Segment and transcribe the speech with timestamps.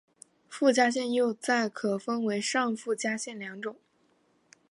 [0.49, 3.75] 附加线又再可分为上附加线两种。